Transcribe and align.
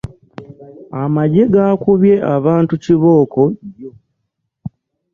Amagye 1.03 1.41
gaakubye 1.53 2.15
abantu 2.35 2.73
kibooko 2.83 3.41
jjo. 3.51 3.89